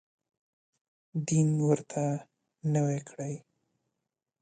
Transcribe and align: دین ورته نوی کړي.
دین 1.27 1.49
ورته 1.67 2.03
نوی 2.73 2.99
کړي. 3.09 3.33